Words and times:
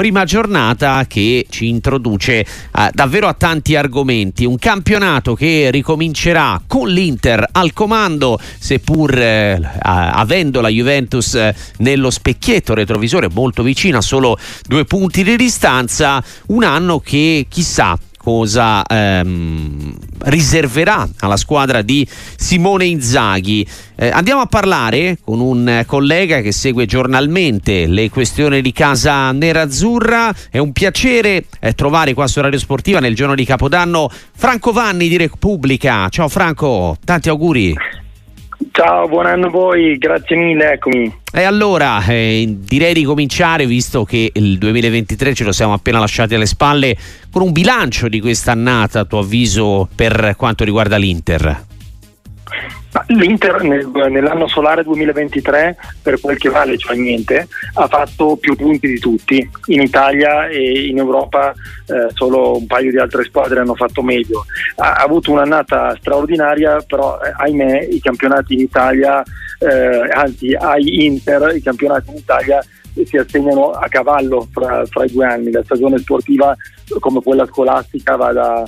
prima 0.00 0.24
giornata 0.24 1.04
che 1.06 1.44
ci 1.50 1.68
introduce 1.68 2.38
eh, 2.38 2.46
davvero 2.90 3.28
a 3.28 3.34
tanti 3.34 3.76
argomenti. 3.76 4.46
Un 4.46 4.56
campionato 4.56 5.34
che 5.34 5.68
ricomincerà 5.70 6.58
con 6.66 6.88
l'Inter 6.88 7.46
al 7.52 7.74
comando, 7.74 8.40
seppur 8.58 9.14
eh, 9.18 9.60
avendo 9.82 10.62
la 10.62 10.70
Juventus 10.70 11.34
eh, 11.34 11.54
nello 11.80 12.08
specchietto 12.08 12.72
retrovisore 12.72 13.28
molto 13.28 13.62
vicina, 13.62 14.00
solo 14.00 14.38
due 14.66 14.86
punti 14.86 15.22
di 15.22 15.36
distanza. 15.36 16.24
Un 16.46 16.64
anno 16.64 17.00
che 17.00 17.44
chissà 17.50 17.98
cosa 18.22 18.84
ehm, 18.84 19.96
riserverà 20.24 21.08
alla 21.20 21.38
squadra 21.38 21.80
di 21.80 22.06
Simone 22.36 22.84
Inzaghi. 22.84 23.66
Eh, 23.96 24.10
andiamo 24.10 24.42
a 24.42 24.46
parlare 24.46 25.16
con 25.24 25.40
un 25.40 25.84
collega 25.86 26.42
che 26.42 26.52
segue 26.52 26.84
giornalmente 26.84 27.86
le 27.86 28.10
questioni 28.10 28.60
di 28.60 28.72
casa 28.72 29.32
nerazzurra. 29.32 30.34
È 30.50 30.58
un 30.58 30.72
piacere 30.72 31.46
eh, 31.60 31.72
trovare 31.72 32.12
qua 32.12 32.26
su 32.26 32.42
Radio 32.42 32.58
Sportiva 32.58 33.00
nel 33.00 33.14
giorno 33.14 33.34
di 33.34 33.44
Capodanno 33.46 34.10
Franco 34.36 34.72
Vanni 34.72 35.08
di 35.08 35.16
Repubblica. 35.16 36.08
Ciao 36.10 36.28
Franco, 36.28 36.98
tanti 37.02 37.30
auguri. 37.30 37.74
Ciao, 38.82 39.08
buon 39.08 39.26
anno 39.26 39.48
a 39.48 39.50
voi, 39.50 39.98
grazie 39.98 40.36
mille, 40.36 40.72
eccomi. 40.72 41.14
E 41.34 41.42
allora 41.42 42.02
eh, 42.06 42.46
direi 42.48 42.94
di 42.94 43.04
cominciare, 43.04 43.66
visto 43.66 44.04
che 44.04 44.30
il 44.32 44.56
2023 44.56 45.34
ce 45.34 45.44
lo 45.44 45.52
siamo 45.52 45.74
appena 45.74 45.98
lasciati 45.98 46.34
alle 46.34 46.46
spalle, 46.46 46.96
con 47.30 47.42
un 47.42 47.52
bilancio 47.52 48.08
di 48.08 48.20
quest'annata, 48.20 49.00
a 49.00 49.04
tuo 49.04 49.18
avviso, 49.18 49.86
per 49.94 50.32
quanto 50.34 50.64
riguarda 50.64 50.96
l'Inter. 50.96 51.68
L'Inter 53.06 53.62
nel, 53.62 53.88
nell'anno 54.10 54.48
solare 54.48 54.82
2023, 54.82 55.76
per 56.02 56.20
quel 56.20 56.38
che 56.38 56.48
vale, 56.48 56.76
cioè 56.76 56.96
niente, 56.96 57.46
ha 57.74 57.86
fatto 57.86 58.36
più 58.36 58.56
punti 58.56 58.88
di 58.88 58.98
tutti. 58.98 59.48
In 59.66 59.80
Italia 59.80 60.48
e 60.48 60.88
in 60.88 60.98
Europa 60.98 61.52
eh, 61.86 62.08
solo 62.14 62.56
un 62.56 62.66
paio 62.66 62.90
di 62.90 62.98
altre 62.98 63.24
squadre 63.24 63.60
hanno 63.60 63.74
fatto 63.74 64.02
meglio. 64.02 64.44
Ha, 64.76 64.94
ha 64.94 65.02
avuto 65.02 65.30
un'annata 65.30 65.96
straordinaria, 66.00 66.80
però 66.86 67.18
eh, 67.20 67.32
ahimè 67.36 67.88
i 67.90 68.00
campionati 68.00 68.54
in 68.54 68.60
Italia, 68.60 69.22
eh, 69.60 70.10
anzi 70.12 70.52
ai 70.54 71.04
Inter, 71.04 71.54
i 71.54 71.62
campionati 71.62 72.10
in 72.10 72.16
Italia 72.16 72.64
si 73.04 73.16
assegnano 73.16 73.70
a 73.70 73.88
cavallo 73.88 74.48
fra, 74.50 74.84
fra, 74.86 75.04
i 75.04 75.12
due 75.12 75.26
anni. 75.26 75.50
La 75.50 75.62
stagione 75.62 75.98
sportiva 75.98 76.56
come 76.98 77.22
quella 77.22 77.46
scolastica 77.46 78.16
va 78.16 78.32
da, 78.32 78.64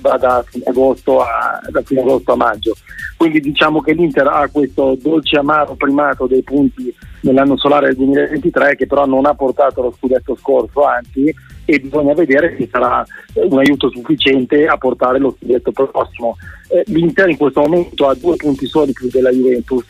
va 0.00 0.16
da, 0.18 0.44
fine, 0.46 0.64
agosto 0.66 1.22
a, 1.22 1.60
da 1.70 1.82
fine 1.82 2.00
agosto 2.00 2.32
a 2.32 2.36
maggio. 2.36 2.76
Quindi 3.24 3.40
diciamo 3.40 3.80
che 3.80 3.94
l'Inter 3.94 4.26
ha 4.26 4.50
questo 4.52 4.98
dolce 5.00 5.38
amaro 5.38 5.76
primato 5.76 6.26
dei 6.26 6.42
punti 6.42 6.94
nell'anno 7.22 7.56
solare 7.56 7.86
del 7.86 7.96
2023 7.96 8.76
che 8.76 8.86
però 8.86 9.06
non 9.06 9.24
ha 9.24 9.32
portato 9.32 9.80
lo 9.80 9.94
scudetto 9.96 10.36
scorso, 10.36 10.84
anzi, 10.84 11.34
e 11.64 11.80
bisogna 11.80 12.12
vedere 12.12 12.54
se 12.58 12.68
sarà 12.70 13.02
un 13.36 13.58
aiuto 13.58 13.88
sufficiente 13.88 14.66
a 14.66 14.76
portare 14.76 15.18
lo 15.18 15.34
scudetto 15.40 15.72
prossimo. 15.72 16.36
Eh, 16.68 16.82
L'Inter 16.88 17.30
in 17.30 17.38
questo 17.38 17.62
momento 17.62 18.08
ha 18.08 18.14
due 18.14 18.36
punti 18.36 18.66
soli 18.66 18.92
più 18.92 19.08
della 19.10 19.30
Juventus 19.30 19.86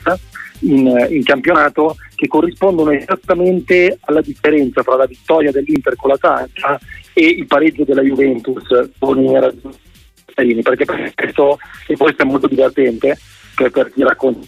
in, 0.60 0.86
in, 1.10 1.24
campionato 1.24 1.96
che 2.14 2.28
corrispondono 2.28 2.92
esattamente 2.92 3.98
alla 4.02 4.20
differenza 4.20 4.80
tra 4.84 4.94
la 4.94 5.06
vittoria 5.06 5.50
dell'Inter 5.50 5.96
con 5.96 6.10
l'Atalanta 6.10 6.78
e 7.12 7.26
il 7.26 7.46
pareggio 7.46 7.82
della 7.82 8.02
Juventus 8.02 8.92
con 8.96 9.20
i 9.20 9.28
nerazzurri 9.28 9.83
perché 10.34 10.84
questo, 11.14 11.58
e 11.86 11.96
questo 11.96 12.22
è 12.22 12.26
molto 12.26 12.46
divertente 12.46 13.18
per, 13.54 13.70
per 13.70 13.92
chi 13.92 14.02
racconta 14.02 14.46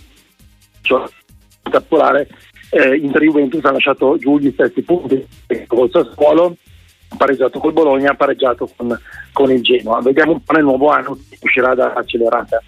particolare 1.63 2.29
eh, 2.71 2.97
Inter 2.97 3.23
Juventus 3.23 3.65
ha 3.65 3.73
lasciato 3.73 4.17
giù 4.19 4.39
gli 4.39 4.51
stessi 4.53 4.83
punti 4.83 5.27
col 5.67 5.91
Sassuolo 5.91 6.57
pareggiato 7.17 7.59
col 7.59 7.73
Bologna 7.73 8.15
pareggiato 8.15 8.69
con, 8.77 8.99
con 9.33 9.51
il 9.51 9.63
Genoa. 9.63 10.01
Vediamo 10.01 10.33
un 10.33 10.43
po' 10.43 10.53
nel 10.53 10.65
nuovo 10.65 10.89
anno 10.89 11.19
uscirà 11.41 11.75
da 11.75 11.93
accelerata 11.93 12.63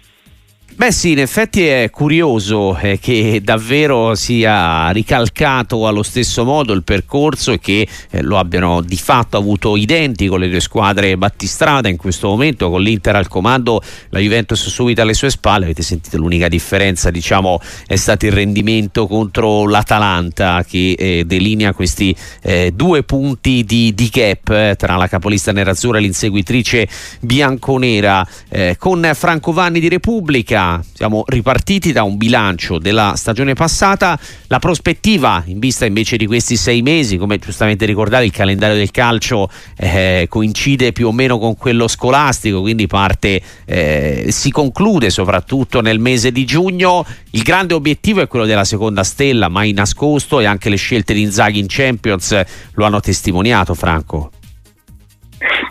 Beh 0.79 0.93
sì, 0.93 1.11
in 1.11 1.19
effetti 1.19 1.67
è 1.67 1.89
curioso 1.91 2.77
eh, 2.77 2.99
che 2.99 3.41
davvero 3.43 4.15
sia 4.15 4.89
ricalcato 4.91 5.85
allo 5.87 6.03
stesso 6.03 6.45
modo 6.45 6.71
il 6.71 6.83
percorso 6.83 7.51
e 7.51 7.59
che 7.59 7.85
eh, 8.09 8.21
lo 8.21 8.37
abbiano 8.37 8.79
di 8.79 8.95
fatto 8.95 9.35
avuto 9.35 9.75
identico 9.75 10.37
le 10.37 10.47
due 10.47 10.61
squadre 10.61 11.17
battistrada 11.17 11.89
in 11.89 11.97
questo 11.97 12.29
momento 12.29 12.69
con 12.69 12.81
l'Inter 12.81 13.17
al 13.17 13.27
comando, 13.27 13.81
la 14.11 14.19
Juventus 14.19 14.69
subito 14.69 15.01
alle 15.01 15.13
sue 15.13 15.29
spalle, 15.29 15.65
avete 15.65 15.81
sentito 15.81 16.15
l'unica 16.15 16.47
differenza 16.47 17.11
diciamo 17.11 17.59
è 17.85 17.97
stato 17.97 18.25
il 18.27 18.31
rendimento 18.31 19.05
contro 19.05 19.67
l'Atalanta 19.67 20.63
che 20.65 20.95
eh, 20.97 21.23
delinea 21.25 21.73
questi 21.73 22.15
eh, 22.41 22.71
due 22.73 23.03
punti 23.03 23.65
di, 23.65 23.93
di 23.93 24.07
gap 24.07 24.47
eh, 24.47 24.75
tra 24.77 24.95
la 24.95 25.09
capolista 25.09 25.51
nerazzurra 25.51 25.97
e 25.97 26.01
l'inseguitrice 26.03 26.87
bianconera. 27.19 28.25
Eh, 28.47 28.77
con 28.79 29.11
Franco 29.13 29.51
Vanni 29.51 29.81
di 29.81 29.89
Repubblica 29.89 30.68
siamo 30.93 31.23
ripartiti 31.25 31.91
da 31.91 32.03
un 32.03 32.17
bilancio 32.17 32.77
della 32.77 33.13
stagione 33.15 33.53
passata, 33.53 34.19
la 34.47 34.59
prospettiva 34.59 35.43
in 35.45 35.59
vista 35.59 35.85
invece 35.85 36.17
di 36.17 36.27
questi 36.27 36.55
sei 36.55 36.81
mesi, 36.81 37.17
come 37.17 37.39
giustamente 37.39 37.85
ricordare 37.85 38.25
il 38.25 38.31
calendario 38.31 38.75
del 38.75 38.91
calcio 38.91 39.49
eh, 39.77 40.27
coincide 40.29 40.91
più 40.91 41.07
o 41.07 41.11
meno 41.11 41.39
con 41.39 41.55
quello 41.55 41.87
scolastico, 41.87 42.61
quindi 42.61 42.87
parte, 42.87 43.41
eh, 43.65 44.27
si 44.29 44.51
conclude 44.51 45.09
soprattutto 45.09 45.81
nel 45.81 45.99
mese 45.99 46.31
di 46.31 46.45
giugno, 46.45 47.05
il 47.31 47.41
grande 47.41 47.73
obiettivo 47.73 48.21
è 48.21 48.27
quello 48.27 48.45
della 48.45 48.65
seconda 48.65 49.03
stella, 49.03 49.49
mai 49.49 49.71
nascosto 49.71 50.39
e 50.39 50.45
anche 50.45 50.69
le 50.69 50.77
scelte 50.77 51.13
di 51.13 51.21
Inzaghi 51.21 51.59
in 51.59 51.67
Champions 51.67 52.39
lo 52.73 52.85
hanno 52.85 52.99
testimoniato 52.99 53.73
Franco. 53.73 54.31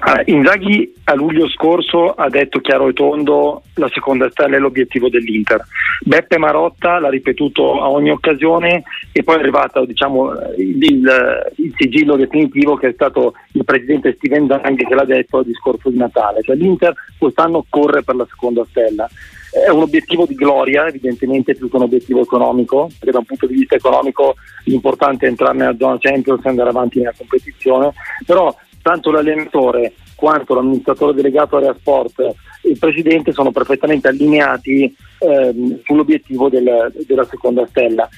Ah, 0.01 0.23
Inzaghi 0.27 0.95
a 1.05 1.15
luglio 1.15 1.49
scorso 1.49 2.13
ha 2.13 2.29
detto 2.31 2.61
chiaro 2.61 2.89
e 2.89 2.93
tondo 2.95 3.63
la 3.75 3.91
seconda 3.93 4.31
stella 4.31 4.57
è 4.57 4.59
l'obiettivo 4.59 5.09
dell'Inter. 5.09 5.63
Beppe 6.05 6.39
Marotta 6.39 6.99
l'ha 6.99 7.11
ripetuto 7.11 7.81
a 7.81 7.91
ogni 7.91 8.11
occasione 8.11 8.85
e 9.13 9.23
poi 9.23 9.37
è 9.37 9.41
arrivato 9.41 9.85
diciamo, 9.85 10.33
il, 10.57 10.83
il, 10.83 11.53
il, 11.57 11.75
sigillo 11.77 12.17
definitivo 12.17 12.77
che 12.77 12.89
è 12.89 12.93
stato 12.93 13.35
il 13.53 13.65
presidente 13.65 14.15
Steven 14.17 14.47
Zanghi 14.47 14.87
che 14.87 14.95
l'ha 14.95 15.05
detto 15.05 15.39
al 15.39 15.45
discorso 15.45 15.91
di 15.91 15.99
Natale. 15.99 16.43
Cioè, 16.43 16.57
L'Inter 16.57 16.95
quest'anno 17.19 17.67
corre 17.69 18.03
per 18.03 18.15
la 18.15 18.27
seconda 18.29 18.65
stella. 18.71 19.09
È 19.51 19.71
un 19.71 19.83
obiettivo 19.83 20.27
di 20.27 20.35
gloria, 20.35 20.87
evidentemente 20.87 21.55
più 21.55 21.71
che 21.71 21.77
un 21.77 21.83
obiettivo 21.83 22.21
economico, 22.21 22.91
perché 22.99 23.13
da 23.13 23.19
un 23.19 23.25
punto 23.25 23.47
di 23.47 23.55
vista 23.55 23.75
economico 23.75 24.37
l'importante 24.65 25.27
è 25.27 25.29
entrare 25.31 25.57
nella 25.57 25.77
zona 25.77 25.97
Champions 25.99 26.45
e 26.45 26.49
andare 26.49 26.69
avanti 26.69 26.99
nella 26.99 27.15
competizione, 27.17 27.93
però 28.27 28.55
tanto 28.83 29.11
l'allenatore 29.11 29.95
quanto 30.15 30.55
l'amministratore 30.55 31.15
delegato 31.15 31.57
Area 31.57 31.75
Sport 31.79 32.21
e 32.21 32.35
il 32.71 32.79
presidente 32.79 33.33
sono 33.33 33.53
perfettamente 33.53 34.09
allineati 34.09 34.95
ehm, 35.19 35.81
sull'obiettivo 35.85 36.49
del, 36.49 36.93
della 37.07 37.25
seconda 37.25 37.67
stella. 37.67 38.09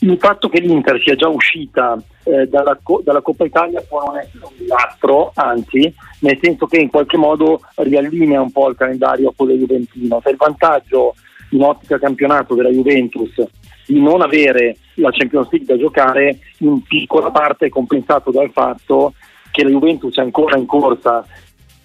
Il 0.00 0.18
fatto 0.18 0.48
che 0.48 0.60
l'Inter 0.60 1.00
sia 1.00 1.14
già 1.14 1.28
uscita 1.28 1.96
eh, 2.24 2.46
dalla, 2.46 2.78
dalla, 3.02 3.22
Coppa 3.22 3.44
Italia 3.44 3.80
può 3.80 4.04
non 4.04 4.18
essere 4.18 4.44
un 4.44 4.52
disastro, 4.56 5.32
anzi, 5.34 5.92
nel 6.20 6.38
senso 6.40 6.66
che 6.66 6.76
in 6.76 6.90
qualche 6.90 7.16
modo 7.16 7.60
riallinea 7.76 8.40
un 8.40 8.52
po' 8.52 8.68
il 8.68 8.76
calendario 8.76 9.30
a 9.30 9.32
quello 9.34 9.54
juventino. 9.54 10.20
Se 10.22 10.30
il 10.30 10.36
vantaggio 10.36 11.14
in 11.50 11.62
ottica 11.62 11.98
campionato 11.98 12.54
della 12.54 12.70
Juventus 12.70 13.42
di 13.86 14.00
non 14.00 14.20
avere 14.20 14.76
la 14.94 15.10
Champions 15.10 15.48
League 15.50 15.66
da 15.66 15.80
giocare 15.80 16.38
in 16.58 16.82
piccola 16.82 17.30
parte 17.30 17.66
è 17.66 17.68
compensato 17.70 18.30
dal 18.30 18.50
fatto 18.50 19.14
che 19.56 19.64
la 19.64 19.70
Juventus 19.70 20.14
è 20.18 20.20
ancora 20.20 20.58
in 20.58 20.66
corsa 20.66 21.26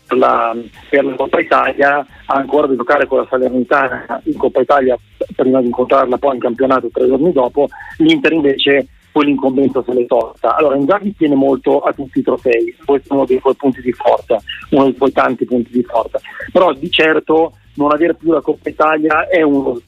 per 0.06 0.18
la, 0.18 0.54
per 0.90 1.06
la 1.06 1.16
Coppa 1.16 1.40
Italia, 1.40 2.06
ha 2.26 2.36
ancora 2.36 2.68
da 2.68 2.76
giocare 2.76 3.08
con 3.08 3.20
la 3.20 3.28
Salernitana 3.30 4.22
in 4.26 4.36
Coppa 4.36 4.60
Italia 4.60 4.98
prima 5.38 5.62
di 5.62 5.68
incontrarla 5.68 6.18
poi 6.18 6.34
in 6.34 6.42
campionato 6.42 6.90
tre 6.92 7.08
giorni 7.08 7.32
dopo, 7.32 7.70
l'Inter 8.00 8.34
invece 8.34 8.88
quell'incombenza 9.14 9.82
se 9.84 9.94
l'è 9.94 10.06
tolta. 10.06 10.58
Allora 10.58 10.76
Inzaghi 10.76 11.16
tiene 11.16 11.36
molto 11.36 11.80
a 11.80 11.94
tutti 11.94 12.20
i 12.20 12.24
trofei, 12.24 12.76
questo 12.84 13.14
è 13.14 13.16
uno 13.16 13.26
dei 13.26 13.40
suoi 13.40 13.56
punti 13.56 13.80
di 13.80 13.94
forza, 13.94 14.38
uno 14.72 14.84
dei 14.84 14.96
suoi 14.98 15.14
tanti 15.14 15.46
punti 15.46 15.72
di 15.72 15.84
forza, 15.84 16.20
però 16.52 16.74
di 16.74 16.92
certo 16.92 17.54
non 17.76 17.94
avere 17.94 18.16
più 18.16 18.34
la 18.34 18.42
Coppa 18.42 18.68
Italia 18.68 19.30
è 19.30 19.42
uno 19.44 19.80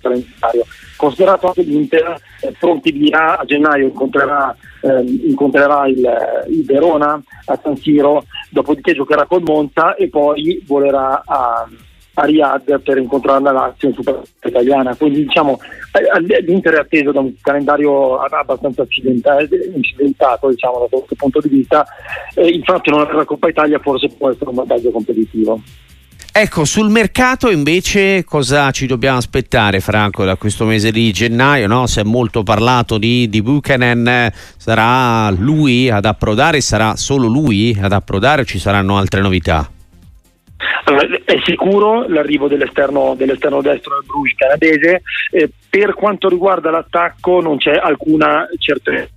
calendario. 0.00 0.64
Considerato 0.96 1.48
anche 1.48 1.62
l'Inter, 1.62 2.20
eh, 2.40 2.54
pronti 2.58 2.90
via 2.92 3.38
a 3.38 3.44
gennaio 3.44 3.86
incontrerà, 3.86 4.56
eh, 4.80 5.00
incontrerà 5.02 5.86
il, 5.86 6.44
il, 6.48 6.64
Verona 6.64 7.20
a 7.46 7.58
San 7.62 7.76
Siro, 7.76 8.24
dopodiché 8.50 8.94
giocherà 8.94 9.26
col 9.26 9.42
Monza 9.42 9.94
e 9.94 10.08
poi 10.08 10.62
volerà 10.66 11.22
a, 11.24 11.68
a 12.14 12.24
Riyadh 12.24 12.80
per 12.80 12.98
incontrare 12.98 13.42
la 13.42 13.52
Lazio 13.52 13.88
in 13.88 13.94
Supercoppa 13.94 14.48
italiana. 14.48 14.96
Quindi 14.96 15.24
diciamo 15.24 15.58
eh, 15.92 16.42
l'Inter 16.42 16.74
è 16.74 16.78
atteso 16.80 17.12
da 17.12 17.20
un 17.20 17.32
calendario 17.40 18.18
abbastanza 18.18 18.86
incidentato 18.88 20.48
diciamo, 20.48 20.78
da 20.80 20.96
questo 20.96 21.14
punto 21.16 21.40
di 21.40 21.48
vista. 21.48 21.86
Eh, 22.34 22.46
il 22.46 22.64
fatto 22.64 22.90
di 22.90 22.96
non 22.96 23.06
la 23.06 23.24
Coppa 23.24 23.48
Italia 23.48 23.78
forse 23.78 24.08
può 24.08 24.30
essere 24.30 24.50
un 24.50 24.56
vantaggio 24.56 24.90
competitivo. 24.90 25.60
Ecco, 26.40 26.64
sul 26.64 26.88
mercato 26.88 27.50
invece 27.50 28.22
cosa 28.24 28.70
ci 28.70 28.86
dobbiamo 28.86 29.18
aspettare, 29.18 29.80
Franco, 29.80 30.24
da 30.24 30.36
questo 30.36 30.66
mese 30.66 30.92
di 30.92 31.10
gennaio? 31.10 31.66
No? 31.66 31.88
Si 31.88 31.98
è 31.98 32.04
molto 32.04 32.44
parlato 32.44 32.96
di, 32.96 33.28
di 33.28 33.42
Buchanan, 33.42 34.30
sarà 34.56 35.30
lui 35.30 35.90
ad 35.90 36.04
approdare, 36.04 36.60
sarà 36.60 36.94
solo 36.94 37.26
lui 37.26 37.76
ad 37.82 37.90
approdare 37.90 38.42
o 38.42 38.44
ci 38.44 38.60
saranno 38.60 38.98
altre 38.98 39.20
novità? 39.20 39.68
Allora, 40.84 41.08
è 41.24 41.40
sicuro 41.44 42.06
l'arrivo 42.06 42.46
dell'esterno, 42.46 43.16
dell'esterno 43.16 43.60
destro 43.60 43.94
del 43.98 44.06
Bruges 44.06 44.36
canadese, 44.36 45.02
eh, 45.32 45.50
per 45.68 45.94
quanto 45.94 46.28
riguarda 46.28 46.70
l'attacco 46.70 47.40
non 47.40 47.56
c'è 47.56 47.72
alcuna 47.72 48.46
certezza 48.58 49.10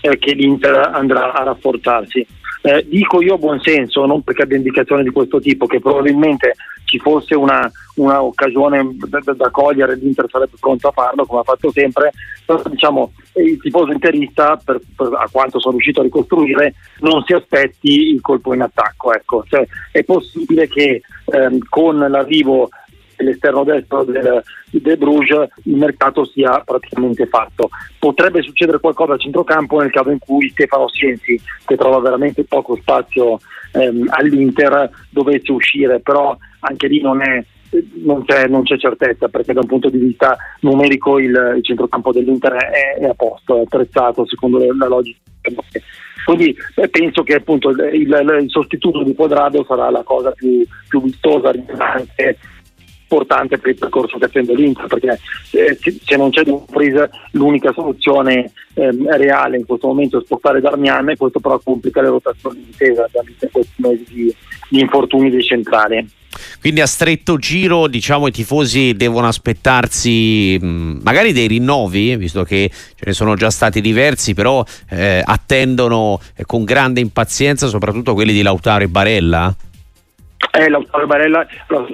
eh, 0.00 0.18
che 0.18 0.32
l'Inter 0.32 0.90
andrà 0.94 1.34
a 1.34 1.42
rafforzarsi. 1.42 2.26
Eh, 2.66 2.84
dico 2.88 3.22
io 3.22 3.34
a 3.34 3.38
buon 3.38 3.60
senso, 3.60 4.06
non 4.06 4.22
perché 4.22 4.42
abbia 4.42 4.56
indicazioni 4.56 5.04
di 5.04 5.10
questo 5.10 5.38
tipo, 5.38 5.66
che 5.66 5.78
probabilmente 5.78 6.54
ci 6.82 6.98
fosse 6.98 7.36
una, 7.36 7.70
una 7.96 8.20
occasione 8.22 8.96
da, 9.06 9.20
da, 9.20 9.50
cogliere, 9.50 9.94
l'Inter 9.94 10.26
sarebbe 10.28 10.56
pronto 10.58 10.88
a 10.88 10.92
farlo 10.92 11.24
come 11.26 11.40
ha 11.40 11.44
fatto 11.44 11.70
sempre, 11.70 12.10
però 12.44 12.60
diciamo 12.68 13.12
il 13.34 13.60
tifoso 13.60 13.92
interista, 13.92 14.60
per, 14.64 14.80
per, 14.96 15.10
a 15.12 15.28
quanto 15.30 15.60
sono 15.60 15.74
riuscito 15.74 16.00
a 16.00 16.04
ricostruire, 16.04 16.74
non 17.00 17.22
si 17.24 17.34
aspetti 17.34 18.10
il 18.10 18.20
colpo 18.20 18.52
in 18.52 18.62
attacco. 18.62 19.12
Ecco. 19.12 19.44
Cioè, 19.46 19.64
è 19.92 20.02
possibile 20.02 20.66
che 20.66 21.02
ehm, 21.26 21.58
con 21.68 21.98
l'arrivo 21.98 22.68
l'esterno 23.18 23.64
destro 23.64 24.04
del, 24.04 24.42
del 24.70 24.98
Bruges 24.98 25.48
il 25.64 25.76
mercato 25.76 26.24
sia 26.24 26.60
praticamente 26.64 27.26
fatto. 27.26 27.70
Potrebbe 27.98 28.42
succedere 28.42 28.80
qualcosa 28.80 29.14
a 29.14 29.18
centrocampo 29.18 29.80
nel 29.80 29.90
caso 29.90 30.10
in 30.10 30.18
cui 30.18 30.48
Stefano 30.50 30.88
Sienzi, 30.88 31.40
che 31.64 31.76
trova 31.76 31.98
veramente 32.00 32.44
poco 32.44 32.76
spazio 32.76 33.38
ehm, 33.72 34.06
all'Inter, 34.08 34.90
dovesse 35.10 35.52
uscire, 35.52 36.00
però 36.00 36.36
anche 36.60 36.88
lì 36.88 37.00
non, 37.00 37.22
è, 37.22 37.44
non, 38.04 38.24
c'è, 38.24 38.46
non 38.46 38.62
c'è, 38.62 38.76
certezza 38.76 39.28
perché 39.28 39.52
da 39.52 39.60
un 39.60 39.66
punto 39.66 39.88
di 39.88 39.98
vista 39.98 40.36
numerico 40.60 41.18
il, 41.18 41.54
il 41.56 41.64
centrocampo 41.64 42.12
dell'Inter 42.12 42.54
è, 42.54 42.98
è, 43.00 43.04
a 43.04 43.14
posto, 43.14 43.58
è 43.58 43.62
attrezzato 43.62 44.26
secondo 44.26 44.58
la 44.58 44.86
logica. 44.86 45.18
Quindi 46.24 46.56
eh, 46.74 46.88
penso 46.88 47.22
che 47.22 47.34
appunto 47.34 47.70
il, 47.70 47.88
il, 47.92 48.38
il, 48.42 48.50
sostituto 48.50 49.04
di 49.04 49.14
Quadrado 49.14 49.64
sarà 49.64 49.90
la 49.90 50.02
cosa 50.02 50.32
più, 50.32 50.66
più 50.88 51.00
vistosa, 51.00 51.52
rilevante 51.52 52.36
importante 53.08 53.58
per 53.58 53.70
il 53.70 53.78
percorso 53.78 54.18
che 54.18 54.24
attende 54.24 54.54
l'Inter 54.54 54.86
perché 54.86 55.18
eh, 55.52 55.78
se 55.78 56.16
non 56.16 56.30
c'è 56.30 56.42
Dumfries 56.42 57.08
l'unica 57.32 57.72
soluzione 57.72 58.50
eh, 58.74 58.90
reale 59.16 59.56
in 59.56 59.64
questo 59.64 59.86
momento 59.86 60.18
è 60.18 60.24
spostare 60.24 60.60
Darmian 60.60 61.10
e 61.10 61.16
questo 61.16 61.38
però 61.38 61.58
complica 61.62 62.02
le 62.02 62.08
rotazioni 62.08 62.58
di 62.58 62.66
difesa 62.66 63.08
in 63.14 63.48
questi 63.50 63.74
mesi 63.76 64.04
di, 64.08 64.34
di 64.68 64.80
infortuni 64.80 65.30
dei 65.30 65.42
centrali. 65.42 66.06
Quindi 66.60 66.80
a 66.82 66.86
stretto 66.86 67.38
giro 67.38 67.86
diciamo 67.86 68.26
i 68.26 68.30
tifosi 68.30 68.94
devono 68.94 69.26
aspettarsi 69.26 70.58
mh, 70.60 71.00
magari 71.02 71.32
dei 71.32 71.46
rinnovi, 71.46 72.16
visto 72.16 72.42
che 72.42 72.70
ce 72.70 73.04
ne 73.06 73.12
sono 73.12 73.36
già 73.36 73.50
stati 73.50 73.80
diversi, 73.80 74.34
però 74.34 74.62
eh, 74.90 75.22
attendono 75.24 76.20
eh, 76.34 76.44
con 76.44 76.64
grande 76.64 77.00
impazienza 77.00 77.68
soprattutto 77.68 78.14
quelli 78.14 78.32
di 78.32 78.42
Lautaro 78.42 78.84
e 78.84 78.88
Barella? 78.88 79.54
Eh, 80.52 80.68
Lautaro 80.68 81.06
Barella, 81.06 81.46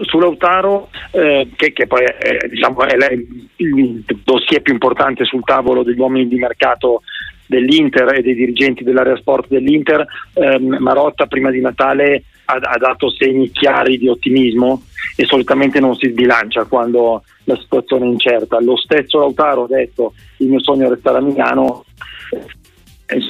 su 0.02 0.18
Lautaro, 0.18 0.88
eh, 1.10 1.48
che, 1.56 1.72
che, 1.72 1.86
poi 1.86 2.04
è, 2.04 2.48
diciamo, 2.48 2.82
è 2.82 3.12
il, 3.12 3.46
il 3.56 4.04
dossier 4.24 4.62
più 4.62 4.72
importante 4.72 5.24
sul 5.24 5.42
tavolo 5.44 5.82
degli 5.82 5.98
uomini 5.98 6.28
di 6.28 6.36
mercato 6.36 7.02
dell'Inter 7.46 8.14
e 8.14 8.22
dei 8.22 8.34
dirigenti 8.34 8.82
dell'area 8.82 9.16
sport 9.16 9.48
dell'Inter, 9.48 10.04
ehm, 10.34 10.76
Marotta 10.78 11.26
prima 11.26 11.50
di 11.50 11.60
Natale 11.60 12.24
ha, 12.46 12.54
ha, 12.54 12.78
dato 12.78 13.10
segni 13.10 13.50
chiari 13.50 13.98
di 13.98 14.08
ottimismo 14.08 14.82
e 15.16 15.24
solitamente 15.26 15.78
non 15.78 15.94
si 15.96 16.08
sbilancia 16.08 16.64
quando 16.64 17.22
la 17.44 17.56
situazione 17.56 18.06
è 18.06 18.08
incerta. 18.08 18.60
Lo 18.60 18.76
stesso 18.76 19.18
Lautaro 19.18 19.64
ha 19.64 19.68
detto 19.68 20.14
il 20.38 20.48
mio 20.48 20.60
sogno 20.60 20.86
è 20.86 20.88
restare 20.88 21.18
a 21.18 21.20
Milano, 21.20 21.84
eh, 22.30 23.20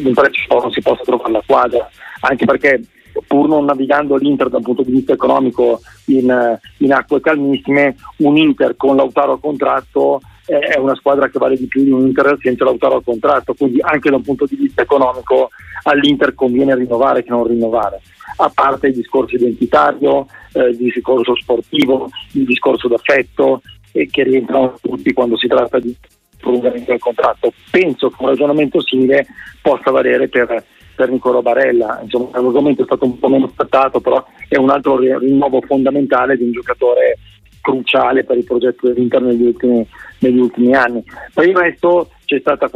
non 0.00 0.72
si 0.72 0.80
possa 0.80 1.02
trovare 1.04 1.32
la 1.32 1.42
quadra, 1.44 1.88
anche 2.20 2.46
perché 2.46 2.80
pur 3.28 3.46
non 3.46 3.66
navigando 3.66 4.16
l'Inter 4.16 4.48
dal 4.48 4.62
punto 4.62 4.82
di 4.82 4.90
vista 4.90 5.12
economico 5.12 5.80
in, 6.06 6.58
in 6.78 6.92
acque 6.92 7.20
calmissime, 7.20 7.94
un 8.16 8.36
Inter 8.36 8.74
con 8.74 8.96
Lautaro 8.96 9.34
a 9.34 9.38
contratto 9.38 10.20
è 10.48 10.78
una 10.78 10.94
squadra 10.94 11.28
che 11.28 11.38
vale 11.38 11.56
di 11.56 11.66
più 11.66 11.84
di 11.84 11.90
un 11.90 12.06
Inter 12.06 12.38
senza 12.40 12.64
Lautaro 12.64 12.96
a 12.96 13.02
contratto, 13.02 13.52
quindi 13.52 13.80
anche 13.82 14.08
da 14.08 14.16
un 14.16 14.22
punto 14.22 14.46
di 14.46 14.56
vista 14.56 14.80
economico 14.80 15.50
all'Inter 15.82 16.34
conviene 16.34 16.74
rinnovare 16.74 17.22
che 17.22 17.30
non 17.30 17.46
rinnovare, 17.46 18.00
a 18.36 18.50
parte 18.52 18.86
il 18.86 18.94
discorso 18.94 19.36
identitario, 19.36 20.26
eh, 20.54 20.70
il 20.70 20.76
discorso 20.76 21.36
sportivo, 21.36 22.08
il 22.32 22.44
discorso 22.44 22.88
d'affetto 22.88 23.60
eh, 23.92 24.08
che 24.10 24.22
rientrano 24.22 24.78
tutti 24.80 25.12
quando 25.12 25.36
si 25.36 25.48
tratta 25.48 25.78
di 25.78 25.94
prolungamento 26.38 26.92
del 26.92 27.00
contratto. 27.00 27.52
Penso 27.70 28.08
che 28.08 28.16
un 28.20 28.28
ragionamento 28.28 28.80
simile 28.80 29.26
possa 29.60 29.90
valere 29.90 30.28
per 30.28 30.64
per 30.98 31.10
Nicolo 31.10 31.42
Barella. 31.42 32.00
Insomma, 32.02 32.30
l'argomento 32.32 32.82
è 32.82 32.84
stato 32.84 33.04
un 33.04 33.20
po' 33.20 33.28
meno 33.28 33.48
trattato, 33.54 34.00
però 34.00 34.24
è 34.48 34.56
un 34.56 34.68
altro 34.68 34.98
rinnovo 34.98 35.60
fondamentale 35.60 36.36
di 36.36 36.42
un 36.42 36.50
giocatore 36.50 37.18
cruciale 37.60 38.24
per 38.24 38.36
il 38.36 38.42
progetto 38.42 38.88
dell'Inter 38.88 39.22
negli 39.22 39.44
ultimi, 39.44 39.86
negli 40.18 40.38
ultimi 40.38 40.74
anni. 40.74 41.04
Per 41.32 41.46
il 41.46 41.56
resto 41.56 42.10
c'è 42.24 42.40
stato 42.40 42.68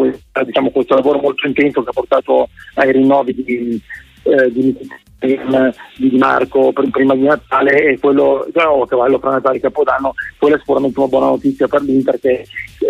diciamo, 0.44 0.70
questo 0.70 0.94
lavoro 0.94 1.18
molto 1.18 1.48
intenso 1.48 1.82
che 1.82 1.90
ha 1.90 1.92
portato 1.92 2.48
ai 2.74 2.92
rinnovi 2.92 3.34
di, 3.34 3.82
eh, 4.22 4.52
di, 4.52 4.76
di 5.18 6.18
Marco 6.18 6.72
prima 6.72 7.14
di 7.14 7.22
Natale 7.22 7.92
e 7.92 7.98
quello 7.98 8.46
oh, 8.52 8.86
cavallo 8.86 9.18
fra 9.18 9.30
Natale 9.30 9.58
e 9.58 9.60
Capodanno, 9.60 10.14
quella 10.38 10.56
è 10.56 10.58
sicuramente 10.58 10.98
una 10.98 11.08
buona 11.08 11.26
notizia 11.26 11.68
per 11.68 11.82
l'Inter 11.82 12.18
che 12.18 12.46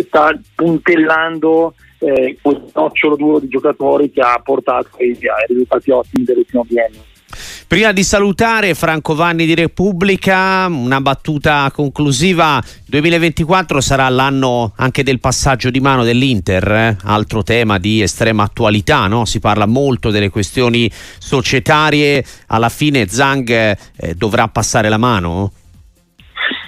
sta 0.07 0.39
puntellando 0.55 1.75
eh, 1.99 2.37
quel 2.41 2.65
nocciolo 2.75 3.17
duro 3.17 3.39
di 3.39 3.49
giocatori 3.49 4.11
che 4.11 4.21
ha 4.21 4.41
portato 4.43 4.89
ai, 4.99 5.17
risultati 5.47 5.91
ottimi 5.91 6.25
dell'ultimo 6.25 6.65
biennio. 6.65 7.11
Prima 7.73 7.93
di 7.93 8.03
salutare 8.03 8.75
Franco 8.75 9.15
Vanni 9.15 9.47
di 9.47 9.55
Repubblica, 9.55 10.67
una 10.67 11.01
battuta 11.01 11.71
conclusiva. 11.73 12.63
2024 12.87 13.81
sarà 13.81 14.11
l'anno 14.11 14.75
anche 14.77 15.03
del 15.03 15.21
passaggio 15.21 15.71
di 15.71 15.81
mano 15.81 16.05
dell'Inter, 16.05 16.71
eh? 16.71 16.97
altro 17.05 17.43
tema 17.43 17.79
di 17.79 18.03
estrema 18.03 18.43
attualità, 18.43 19.07
no? 19.07 19.25
si 19.25 19.41
parla 19.41 19.65
molto 19.65 20.11
delle 20.11 20.29
questioni 20.29 20.87
societarie, 20.93 22.23
alla 22.49 22.69
fine 22.69 23.07
Zhang 23.07 23.49
eh, 23.49 23.79
dovrà 24.17 24.49
passare 24.49 24.91
la 24.91 24.99
mano? 24.99 25.53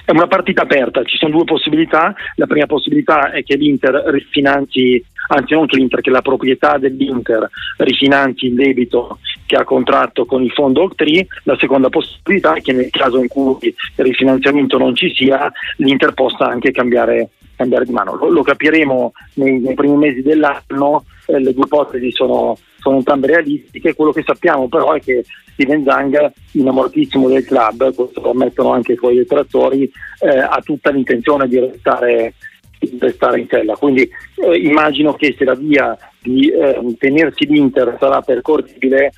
È 0.07 0.11
una 0.11 0.27
partita 0.27 0.63
aperta, 0.63 1.05
ci 1.05 1.19
sono 1.19 1.33
due 1.33 1.45
possibilità. 1.45 2.15
La 2.37 2.47
prima 2.47 2.65
possibilità 2.65 3.31
è 3.31 3.43
che 3.43 3.57
l'Inter 3.57 4.05
rifinanzi, 4.07 5.05
anzi 5.29 5.53
non 5.53 5.67
che 5.67 5.77
l'Inter, 5.77 6.01
che 6.01 6.11
la 6.11 6.23
proprietà 6.23 6.79
dell'Inter 6.79 7.47
rifinanzi 7.77 8.47
il 8.47 8.55
debito 8.55 9.19
che 9.47 9.57
ha 9.57 9.65
contratto 9.65 10.25
con 10.25 10.43
il 10.43 10.51
fondo 10.53 10.83
Octree. 10.83 11.27
La 11.45 11.57
seconda 11.59 11.89
possibilità 11.89 12.55
è 12.55 12.61
che 12.61 12.73
nel 12.73 12.91
caso 12.91 13.19
in 13.19 13.29
cui 13.29 13.57
il 13.63 13.75
rifinanziamento 13.97 14.79
non 14.79 14.95
ci 14.95 15.13
sia, 15.15 15.51
l'Inter 15.77 16.13
possa 16.13 16.47
anche 16.47 16.71
cambiare, 16.71 17.31
cambiare 17.57 17.85
di 17.85 17.93
mano. 17.93 18.17
Lo, 18.17 18.29
lo 18.29 18.43
capiremo 18.43 19.13
nei, 19.35 19.61
nei, 19.61 19.75
primi 19.75 19.97
mesi 19.97 20.23
dell'anno, 20.23 21.05
eh, 21.27 21.39
le 21.39 21.53
due 21.53 21.65
ipotesi 21.65 22.11
sono, 22.13 22.57
sono 22.79 22.97
entrambe 22.97 23.29
realistiche. 23.29 23.95
Quello 23.95 24.13
che 24.13 24.23
sappiamo 24.25 24.69
però 24.69 24.93
è 24.93 25.01
che 25.01 25.25
Steven 25.55 25.85
Zang, 25.85 26.33
innamoratissimo 26.53 27.29
del 27.29 27.45
club, 27.45 27.95
questo 27.95 28.21
lo 28.21 28.31
ammettono 28.31 28.73
anche 28.73 28.93
i 28.93 28.97
suoi 28.97 29.17
detrattori, 29.17 29.91
eh, 30.21 30.39
ha 30.39 30.61
tutta 30.63 30.91
l'intenzione 30.91 31.47
di 31.47 31.59
restare, 31.59 32.35
restare 32.99 33.41
in 33.41 33.47
sella. 33.49 33.75
Quindi 33.77 34.03
eh, 34.37 34.57
immagino 34.59 35.15
che 35.15 35.35
se 35.37 35.45
la 35.45 35.55
via 35.55 35.97
di 36.21 36.49
eh, 36.49 36.81
tenersi 36.99 37.47
l'Inter 37.47 37.97
sarà 37.99 38.21
percorribile, 38.21 39.13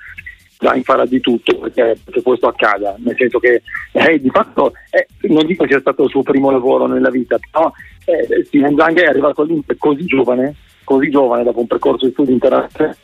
Zang 0.58 0.82
farà 0.82 1.04
di 1.04 1.20
tutto 1.20 1.58
perché, 1.58 1.98
perché, 2.02 2.22
questo 2.22 2.46
accada, 2.46 2.96
nel 2.98 3.14
senso 3.16 3.38
che 3.38 3.62
eh, 3.92 4.20
di 4.20 4.30
fatto 4.30 4.72
eh, 4.90 5.06
non 5.28 5.44
dico 5.46 5.66
sia 5.66 5.80
stato 5.80 6.04
il 6.04 6.10
suo 6.10 6.22
primo 6.22 6.50
lavoro 6.50 6.86
nella 6.86 7.10
vita, 7.10 7.38
però 7.50 7.70
eh, 8.06 8.44
Steven 8.44 8.76
Zang 8.76 8.98
è 8.98 9.06
arrivato 9.06 9.42
all'Inter 9.42 9.76
così 9.76 10.06
giovane, 10.06 10.54
così 10.84 11.10
giovane 11.10 11.44
dopo 11.44 11.60
un 11.60 11.66
percorso 11.66 12.06
di 12.06 12.12
studi 12.12 12.32
internazionali 12.32 12.96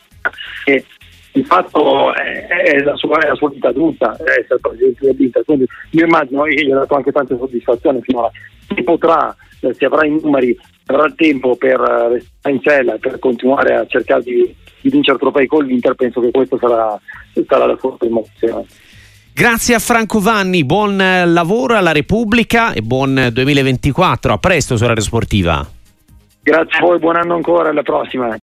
che 0.65 0.85
di 1.33 1.43
fatto 1.45 2.15
è, 2.15 2.47
è, 2.47 2.79
la 2.81 2.95
sua, 2.97 3.19
è, 3.19 3.29
la 3.29 3.35
sua, 3.35 3.49
vita 3.49 3.69
adulta 3.69 4.17
essere 4.39 4.61
presidente 4.61 5.07
dell'Inter, 5.07 5.45
quindi 5.45 5.67
io 5.91 6.05
immagino 6.05 6.43
che 6.43 6.65
gli 6.65 6.71
ha 6.71 6.77
dato 6.77 6.95
anche 6.95 7.11
tante 7.11 7.37
soddisfazioni 7.37 8.01
finora. 8.03 8.31
Si 8.69 8.83
potrà, 8.83 9.35
eh, 9.61 9.75
si 9.75 9.85
avrà 9.85 10.05
i 10.07 10.19
numeri, 10.21 10.57
avrà 10.87 11.07
il 11.07 11.15
tempo 11.15 11.57
per 11.57 11.81
eh, 11.81 12.09
restare 12.09 12.55
in 12.55 12.61
cella 12.63 12.95
e 12.95 12.99
per 12.99 13.19
continuare 13.19 13.75
a 13.75 13.87
cercare 13.87 14.23
di, 14.23 14.55
di 14.83 14.91
vincere 14.91 15.19
trofei 15.19 15.47
con 15.47 15.65
l'Inter, 15.65 15.95
penso 15.95 16.21
che 16.21 16.31
questa 16.31 16.59
sarà, 16.59 17.01
sarà 17.47 17.67
la 17.67 17.77
sua 17.79 17.97
prima 17.97 18.19
opzione. 18.19 18.67
Grazie 19.35 19.75
a 19.75 19.79
Franco 19.79 20.21
Vanni, 20.21 20.63
buon 20.63 20.99
lavoro 20.99 21.77
alla 21.77 21.93
Repubblica 21.93 22.75
e 22.75 22.83
buon 22.83 23.31
2024. 23.33 24.35
A 24.35 24.37
presto 24.37 24.77
su 24.77 24.87
Radio 24.87 25.03
Sportiva. 25.03 25.67
Grazie 26.43 26.79
a 26.79 26.81
voi, 26.83 26.99
buon 26.99 27.17
anno 27.17 27.37
ancora, 27.37 27.71
alla 27.71 27.83
prossima. 27.83 28.37